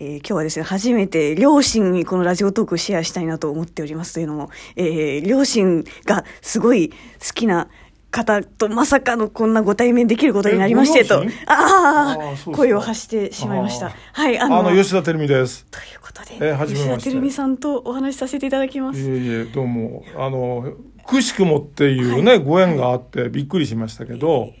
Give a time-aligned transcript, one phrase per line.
[0.00, 6.94] えー今日はですね、初めて両親にこのラジオトークをシェアしたいなと思っておりますというのも、えー両親がすごい好
[7.34, 7.68] きな
[8.10, 13.92] 方とまさかのこんなご対面できることになりましてとああ声を発してしまいました。
[14.12, 15.66] はい、ああの、の吉田照美です。
[15.70, 19.00] ということで、えー吉田照美さんとお話しさせていただきます。
[19.00, 20.74] いえいえどうもあの
[21.06, 24.52] くしくもっていうね、ご縁があってびっくりしましたけど、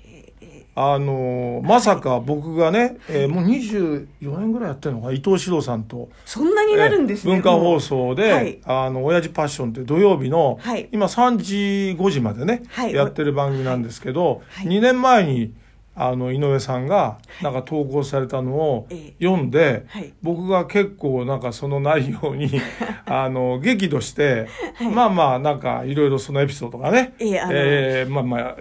[0.76, 4.06] あのまさか僕がね、えーもう24
[4.38, 6.08] 年ぐらいやってるのかな伊藤四郎さんと。
[6.24, 7.32] そんなになるんですね。
[7.34, 11.54] 文化放も送で、はいあの親父パッションって土曜日の、はい今3時
[11.98, 15.52] 5時までね、はいやってる番組なんですけど、はい2年前に
[15.96, 19.24] あの井上さんがなんか投稿されたのをええ。
[19.24, 20.12] 読んで、はい。
[20.22, 22.50] 僕が結構なんかその内容に
[23.06, 24.88] あの激怒して、はい。
[24.88, 28.56] まあまあなんかいろいろそのエピソードがね、ええあのえーまあまあ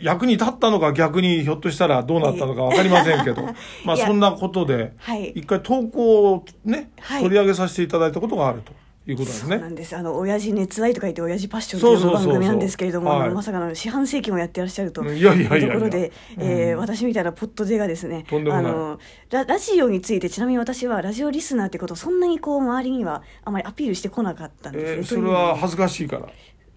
[0.00, 3.42] 役に立ったのか逆にひょっとしたらどうなったのかわかりませんけど、
[3.84, 5.30] まあそんなことではい。
[5.30, 7.22] 一回投稿をね、はい。
[7.22, 8.72] 取り上げさせていただいたことがあると
[9.04, 9.68] いうことですそうなね。
[9.70, 9.96] んです。
[9.96, 16.12] あの、親父熱愛とか言って、親父パッションという番組なんですけれども、まさかの四半世紀もやってらっしゃるというところで、
[16.76, 18.98] 私みたいなポット勢がですね、あの
[19.30, 24.92] ラ、ラジオについて、ちなみに私はラジオリスナーってことをそんなにこう、周りにはあまりアピールしてこなかったんですね。
[24.98, 26.28] えーそれは恥ずかしいから。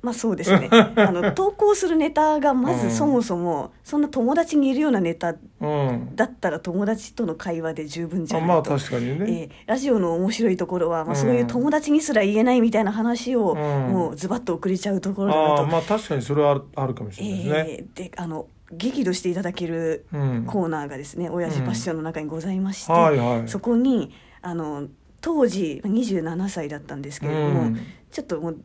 [0.05, 0.69] まあそうですね。
[0.71, 6.15] あの、投稿するネタがまうんずそもそも、そんな友達にいるようなネタうん。
[6.15, 8.69] だったら友達との会話で十分じゃあないと。
[8.69, 9.25] まあ確かにね。
[9.27, 13.57] えーラジオの面白いところは、まあ、うんそういう友達にすら言えないみたいな話を、うん
[13.91, 15.53] もうズバッと送れちゃうところだなと。
[15.55, 17.55] ああまあ確かにそれはあるあるかもしれないですね。
[17.79, 24.11] えーであの激怒していただけるうんコーナーがですね、親父パッションの中にございまして、はいはいそこに
[24.41, 24.87] あの
[25.21, 27.79] 当時27歳だったんですけれども、うん
[28.11, 28.57] ちょっともう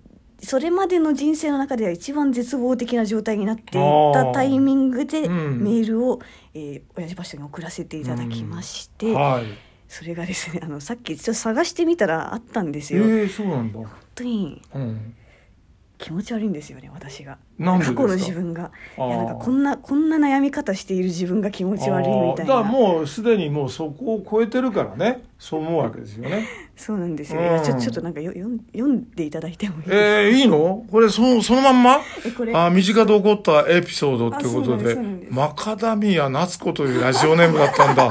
[0.43, 3.81] それまでの人生の中では一番絶望的な状態になってい
[4.13, 6.21] たタイミングでメうんールを、
[6.55, 9.45] えー親父パッションに送らせていただきまして、はい。
[9.89, 13.05] それがですねあのさっきちょっと探してみたらあったんですえよ。
[13.05, 13.81] 本えそうなんだ。
[14.15, 15.15] 当にうん。
[16.01, 17.37] 気持ち悪いんですよね私が。
[17.59, 18.71] 過去の自分が。
[18.97, 25.23] いやなんかこんなこんな悩み方している自分が気持ち悪いみたいあーだからなもうすでにもうそこを超えてるからね。
[25.39, 26.47] そう思うわけですよね。
[26.77, 27.63] そうなんですよ、うん。
[27.63, 30.85] ちょちょっとなんかよ読ん読んでいただいてもいいですか、えー、いいの？
[30.91, 31.99] これそのそのまんま？
[32.55, 34.97] あ身近で起こったエピソードっていうことで
[35.31, 38.11] マカダミア夏子というラジオネームだったんだ。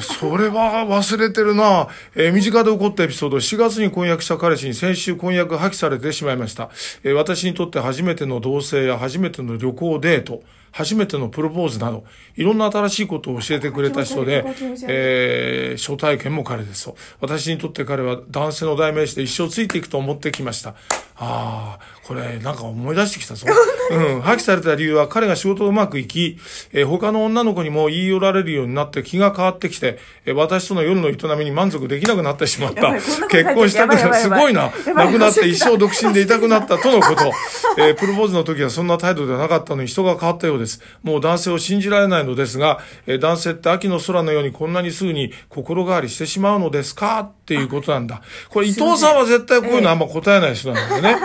[0.00, 1.88] それは忘れてるな。
[2.14, 6.70] えー身近で起こったエピソード、4月に婚約した彼氏に先週婚約破棄されてしまいました。
[7.04, 12.04] えー私にとって初めての同棲や初めての旅行デート、初めてのプロポーズなど、
[12.36, 14.44] いろんな新しいことを教えてくれた人で
[14.88, 16.96] えー初体験も彼ですと。
[17.20, 20.74] 私にとって彼は男性の代名詞で一生ついていくと思ってきました。
[21.20, 23.46] ああ、これなんか思い出してきたぞ。
[23.90, 24.20] うん。
[24.20, 26.38] 破棄された理由は彼が仕事をうまくいき、
[26.72, 32.92] えー他の女の子にも言い寄られるようになって気が変わってきて、えー私との夜の営みに満足できなくなってしまった
[33.28, 34.72] 結婚した時はやばいやばいすごいな。
[34.94, 37.32] 亡くなって一生独身でいたくなったとのこと。
[37.78, 40.80] えープロポーズの時はそんな態度ではなかったのに人が変わったようです。
[41.02, 47.20] もう男性を信じられないのですが、えー男性って秋の空のようにこんなにすぐに心変わりしてしまうのですか？
[47.20, 48.22] っていうことなんだ。
[48.48, 51.16] これ伊藤さんは絶対こういうのあんま答えない人なんでね。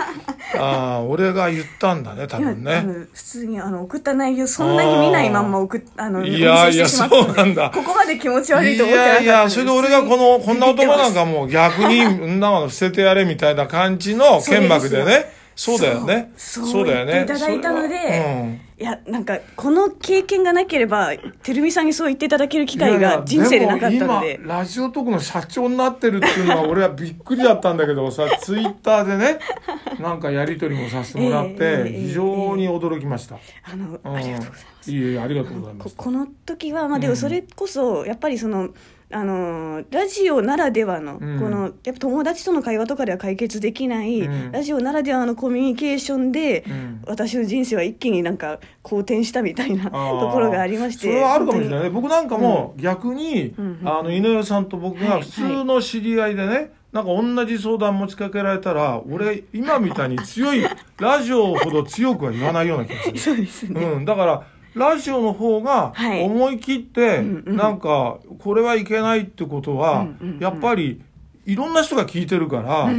[0.56, 2.82] ああ、俺が言ったんだね、多分ね。
[2.82, 15.32] の普通にあの送った内容そんなに見ないまんま送っあのいやいやそうなんだここまで気持ち悪いいと思ってなかったやいや、それで俺がこの、こんな男なんかかもう逆に、んなの捨ててやれみたいな感じの剣幕でね。
[15.56, 16.32] そうだよね。
[16.36, 17.22] そうだよね。
[17.22, 21.12] いただいたので、いやなんかこの経験がなければ
[21.44, 24.40] てるみさんにそう言っていただける機会が人生でなかったので。
[24.42, 29.38] いラジオトークの社長になってるっていうのは俺はびっくりだったんだけどさツイッターでね
[30.00, 34.90] なんかやり取りもさせてもらって非常に驚きました、あの、うんありがとうございます。
[34.90, 35.96] いえいえありがとうございます。
[35.96, 38.70] ここの時は、まあ、でもそれこそやっぱりその、
[39.14, 41.40] あのーラジオならではの、うん。
[41.40, 44.52] このやっぱ友達との会話とかでは解決できない、うん。
[44.52, 47.02] ラジオならではのコミュニケーションで、うん。
[47.06, 51.78] 私の人生は一気になんか好転したみたいなところがありましてそれはあるかもしれない。
[51.78, 53.54] 本ね僕なんかも逆に、
[53.84, 60.64] あの井上さんと僕が普通の知り合いでね、なんか同じ相談持ちかけられたら俺今みたいに強い
[60.98, 63.18] ラジオほど強くは言わないような気がする。
[63.18, 64.42] そうですね、うん、だから
[64.74, 66.22] ラジオの方がはい。
[66.22, 70.06] 思い切って、なんかこれはいけないってことは、
[70.40, 71.02] やっぱり
[71.46, 72.90] いろんな人が聞いてるから、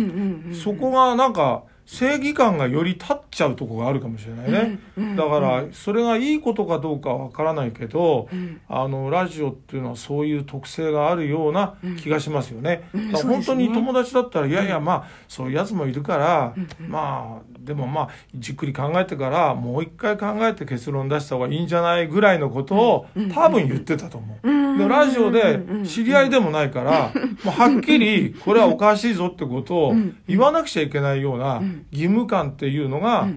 [0.54, 5.16] そこがなんか正義感がより立っちゃうとこがあるかもしれないね、うんうんうん。
[5.16, 8.60] だからそれがいいことかどうかはわからないけど、うん。
[8.68, 13.12] あのラジオっていうのはそういう特性があるような気がしますよね、うん。
[13.12, 24.65] だから本当に友達だったら、いやいやまあそういうやつもいるから、まあでもまあじっくり考えてからもう一回考えて結論出した方がいいんじゃないぐらいのことを多分言ってたと思う。
[24.76, 27.12] うんでラジオで知り合いでもないから、
[27.44, 29.96] もうはっきりこれはおかしいぞってことを
[30.28, 31.62] 言わなくちゃいけないような
[31.92, 33.28] 義務感っていうのが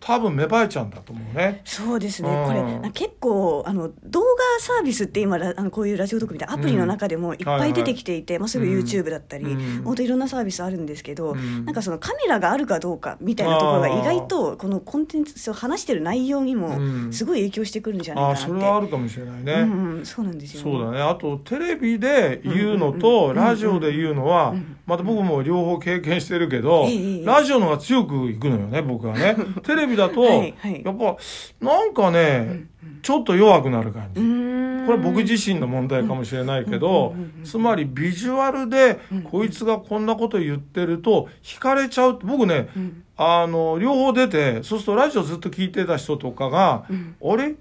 [0.00, 1.62] 多分芽生えちゃうんだと思うね。
[1.64, 2.46] そうですね、うん。
[2.46, 4.26] これ結構あの動画
[4.60, 9.82] サービスって今ラあのこういうラジオ特みたいなアプリの中でもいっぱい出てきていて、まあ、すぐ YouTube だったり、うん。
[9.84, 11.64] 本当いろんなサービスあるんですけど、うん。
[11.64, 17.12] なんかそのカメラがあるかどうかみたいなところが意外とこのコンテンツを話してる内容にもうん。
[17.12, 19.52] すごい影響してくるんじゃないああ、かなって、それはあるかもしれないね。
[19.52, 21.02] うんうん、そうなんですよ、そうだね。
[21.02, 24.54] あと、テレビで言うのと、ラジオで言うのは、
[24.86, 29.36] また僕も両方経験してるけどええ、ラジオの方が強くいくのよね、僕はね。
[29.62, 31.16] テレビだと、やっぱ、
[31.60, 32.66] なんかね、
[33.02, 34.20] ちょっと弱くなる感じ。
[34.86, 37.14] これ僕自身の問題かもしれないけど、
[37.44, 38.98] つまりビジュアルで、
[39.30, 42.18] こいつがこんなこと言ってると、惹かれちゃう。
[42.22, 42.68] 僕ね、
[43.16, 46.84] あの、両方出て、そうするとラジオずっと聞いてた人とかが、
[47.22, 47.54] あれ？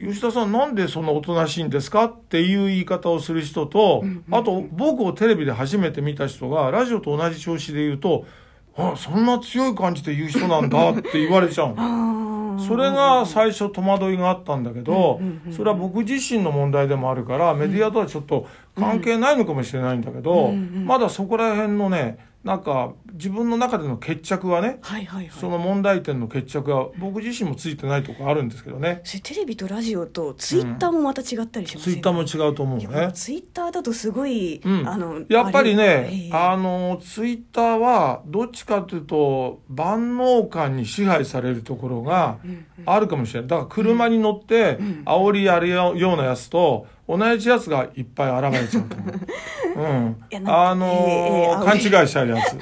[0.00, 8.26] 吉田さんなんでそんなおとなしいんですかっていう言い方をする人と、あと僕をテレビで初めて見た人がラジオと同じ調子で言うと、
[8.76, 11.74] あ、そんな強い感じで言う人なんだ って言われちゃう
[12.60, 15.20] それが最初戸惑いがあったんだけど、
[15.52, 18.46] それは僕自身の問題でもあるから、メディアとはちょっと
[18.76, 20.52] 関係ないのかもしれないんだけど、
[20.84, 25.38] まだそこら辺のね、なんか自分の中での決着はね、はいはいはい。
[25.38, 29.02] その問題点の決着は僕自身もついてないとこあるんですけどね。
[29.04, 33.10] それテレビとラジオとツイッターもまた違ったりしますツイッターも違うと思うね。
[33.12, 34.88] ツイッターだとすごい、うん。
[34.88, 42.38] あのやっぱりねえ、えあの、ツイッターは、どっちかというと、万能感に支配されるところが
[42.86, 43.48] あるかもしれない。
[43.50, 49.14] だから車に乗って、煽りやるようなやつと、同じやつがいっぱい現れちゃうと思う。
[49.76, 50.24] うん。
[50.46, 52.56] あのええー勘違いしちゃうやつ。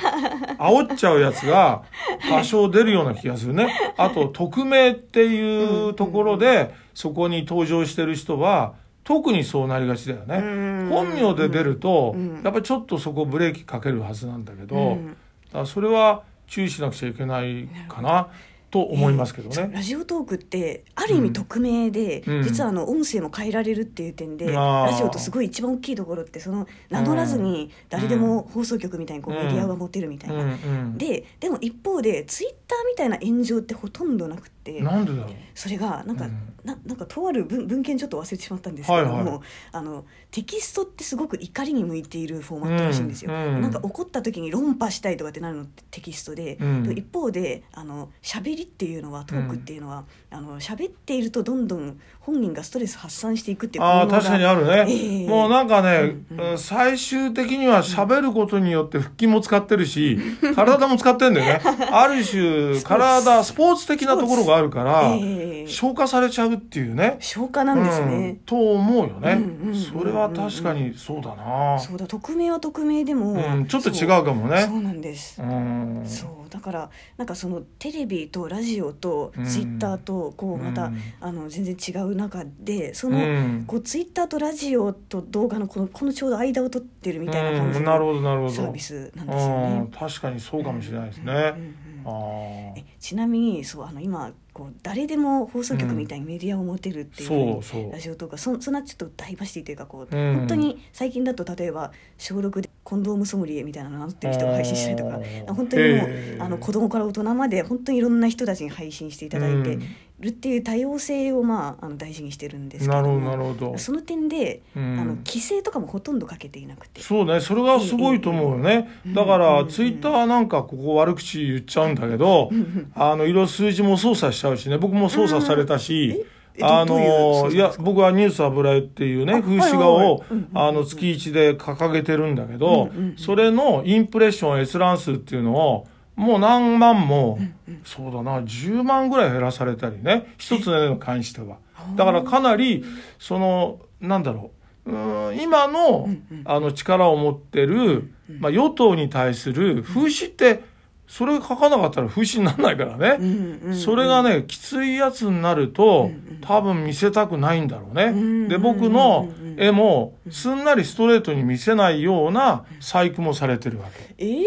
[0.59, 1.83] 煽っちゃうやつが
[2.29, 3.69] 多少出るような気がするね。
[3.97, 10.39] あと、匿名っていうところで、そこに登場してる人は、特にそうなりがちだよね。
[10.39, 10.89] ん。
[10.91, 12.41] 本名で出ると、うん。
[12.43, 15.17] やっぱりちょっとそこブレーキかけるはずなんだけど、うん。
[15.53, 18.29] だそれは注意しなくちゃいけないかな
[18.77, 19.71] と思いますけどね。
[19.73, 22.43] ラジオトークってある意味匿名で、うん。
[22.43, 24.91] 実はあの音声も変えられるっていう点で、あー。
[24.91, 29.47] ラジオとすごい一番大きいところってその名乗らずに誰でも放送局みたいにこううん。
[29.47, 30.51] メディアが持てるみたいな、うん。
[30.51, 30.53] う
[30.95, 35.35] ん、ででも一方でツイッターみたいな炎上ってほとんどなくてなんでだろう？
[35.55, 36.53] それがなんか、うん。
[36.65, 39.41] ななんかとある文文献ちょっと忘れてしまったんですけれども、はいはい。
[39.73, 43.39] あのテキストってすごく怒りに向いているフォーマットらしいんですよ、うん。
[43.39, 43.63] うん。
[43.63, 46.59] なんか怒った時に論破したいとかってなるのってテキストで、
[46.97, 55.29] 一方であの喋りっていうのはトークっていうのは、あの喋っているとどんどん本人がストレス発散していくっていうああ確かにあるね、ええ。
[55.29, 60.19] もうなんかね、うん最終的には喋ることによって腹筋も使ってるし、
[60.55, 61.61] 体も使ってんだよね。
[61.91, 63.87] ある種体スポーツ。
[63.87, 65.67] 的なところがあるから、ええ。
[65.67, 67.17] 消化されちゃうっていうね。
[67.21, 68.09] 消化なんですうん。
[68.11, 74.67] ね、と思うよね、うんうんうんそれは確かにそうだな、そうだ匿名は匿名でも、うん、ちょっと違うかもね。
[74.67, 76.03] そうなんです、うん。
[76.07, 79.45] そうだからなんかそのテレビとラジオとうん。
[79.45, 81.01] ツイッターとこうまた、うん。
[81.21, 83.65] あの全然違う中でその、うん。
[83.67, 88.53] こうツイッターとラジオと動画のこのこのちょうど間を取ってるみたいな感じうん、なるのほどなるほど。
[88.53, 89.81] サービスなんですよね。
[89.81, 89.87] うん。
[89.89, 91.75] 確かにそうかもしれないですね、うんうん
[92.09, 97.93] あえちなみにそうあの今こう誰でも放送局みたいにメディアを持てるっていうふうに、そうそう。
[97.93, 100.37] ラジオとかそそんなちょっとダイバーシティというかこう、うん。
[100.37, 105.53] 本当に最近だと例えば小6でコンドームソムリエみたいなの名乗ってる人が配信したりとかあー。
[105.53, 109.83] 本当にもうへーあの子供から大人まで本当にいろんな人たちに配信していただいてうん
[110.19, 113.79] るっていう多様性を、まあ、あの大事にしてるんですけなるほどなるほど。
[113.79, 114.99] その点で、うん。
[114.99, 117.03] あの規制とかもほとんどかけていなくて。
[117.03, 122.51] そうねそれがすごいと思うよね、だからツイッターなんかここ悪口言っちゃうんだけど、
[122.95, 124.79] あのいろいろ数字も操作しちゃうしね。
[124.79, 126.25] 僕も操作されたし、
[126.59, 137.39] えあのいや僕は「ニュース油絵」っていうねあ風刺画をあの月1で掲げてるんだけど、それのインプレッション閲覧数っていうのをもう何万も、
[137.85, 140.35] そうだな10万ぐらい減らされたりね。
[140.39, 141.59] 一つの絵に関しては。
[141.95, 142.85] だからかなり
[143.19, 144.51] そのなんだろ
[144.87, 144.91] う。
[144.91, 146.09] うーん今の,、
[146.45, 150.63] あの力を持ってる、まあ、与党に対する風刺って
[151.09, 164.15] それ書かなかったら風刺にならないからね、それがねきついやつになると、多分見せたくないんだろうね、んで僕の絵もすんなりストレートに見せないような細工もされてるわけ。
[164.19, 164.43] えー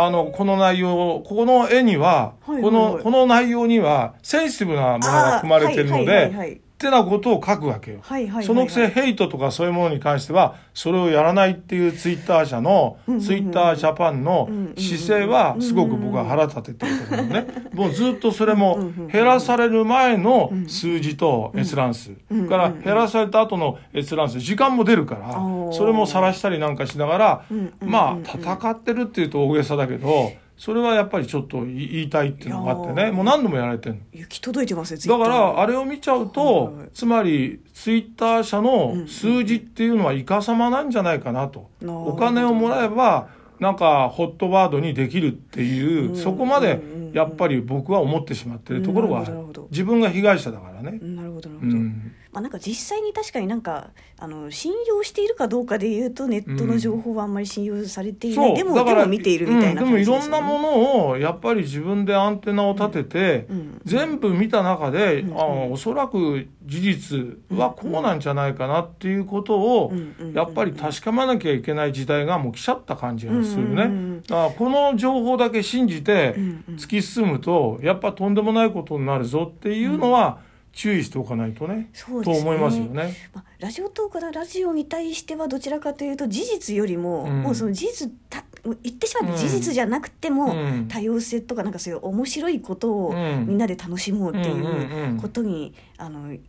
[0.00, 2.70] あの、この内容、この絵には、はいはいはい。
[2.70, 7.98] この、この内容にはセンシティブなものが含まれていはいはいではい、手なことを書くわけよ。
[8.02, 8.44] はいはいはいはい。
[8.44, 17.46] そのくせヘイトとかそういうものに関してはそれをやらないっていうツイッター社の、うんうんうんツイッタージャパンの姿勢はすごく僕は腹立ててるところね。
[17.72, 22.12] もうずっとそれも減らされる前の数字と閲覧数。
[22.48, 25.32] から減らされた後の閲覧数、時間も出るから
[25.72, 34.00] それも晒したりなんかしながらうんうんうん、まあ戦ってるっていうと大げさだけど、それはやっぱりちょっと言いたいっていうのがあってね、もう何度もやられてるの。
[34.12, 43.28] 行き届いてますよ、だからあれ、れを見ちゃうと、はいつまりツイッター社の数字っていうのはイカ様なんじゃないかなと、なるほどお金をもらえば
[43.60, 46.92] なんかホットワードにできるっていう、うんそこまでうん。
[46.92, 49.32] うんうんやっぱり僕は思ってしまってるところがある。
[49.32, 50.98] なるほど自分が被害者だからね。
[51.00, 51.76] なるほど、なるほど。
[51.78, 63.80] うんまあ、なんか実際に確かになんかあの信用しているかどうかで言うとネットの情報はあんまり信用されていない、でもでも見ているみたいなうんでもい感じですよね、ろんなものをやっぱり自分でアンテナを立てて、うん。
[63.84, 65.38] 全部見た中で、うん。
[65.38, 74.20] あおそらく事実はこうなんじゃないかなっていうことを、うんうんやっぱり確かめなきゃいけない時代がもう来ちゃった感じがするね。
[74.28, 76.74] この情報だけ信じてうんうん。
[76.76, 80.38] 突き進むとやっぱとんでもないことになるぞっていうのは
[80.78, 82.36] 注意しておかないとね、そうですね。
[82.36, 83.12] と思いますよね。
[83.34, 87.42] まあ、ラジオトークのラジオに対してはどちらかというと事実よりも、うん。
[87.42, 90.86] もうその事実た言ってしまって事実じゃなくても、うん。
[90.86, 93.46] 多様性とかなんかそういう面白いことをうん。
[93.48, 96.40] みんなで楽しもうっていんうんうんうことに、あのい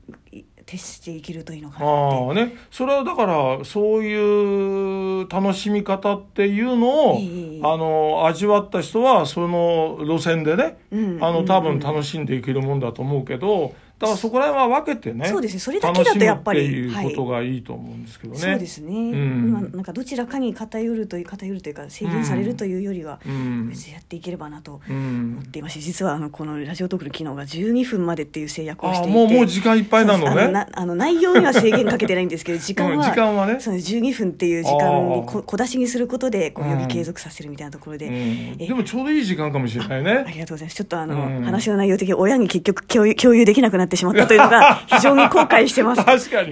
[0.67, 7.61] 徹していけるといいのかなああね、それはだからそういう楽しみ方っていうのを、ええ。
[7.63, 11.23] あの味わった人はその路線でね、うん。
[11.23, 15.59] あの多分楽しんでいけるもんだと思うけどだからそこら辺は分けてねそうですね。
[15.59, 18.39] それだけだとやっぱりっていうことがいいと思うんですけどね。
[18.39, 19.51] そうですね、ん。
[19.51, 23.69] まあ、なんかどちらかに偏るという偏るというか制限されるというよりは、うん。
[23.69, 25.73] 別にやっていければなとう思んっています。
[25.73, 29.09] し実はあのこのラジオトークの機能が12分までっていう制約をしああて。
[29.09, 30.47] いてもうもう時間いっぱいなのね。
[30.49, 33.59] なあの内容には制限かけてないんですけど時間うんは,、時間はね。
[33.59, 34.77] その12分っていう時間
[35.09, 36.71] にあこ小出しにすることでこううん。
[36.71, 38.13] より継続させるみたいなところで、うん。
[38.59, 40.25] えでもちょうどいい時間かもしれないあね。
[40.33, 40.75] りがとうございます。
[40.75, 41.43] ちょっとあの、うん。
[41.43, 46.47] 話の内容的に親に結局共有共有できなくなってしまったというのが非常に後悔してます 確かに。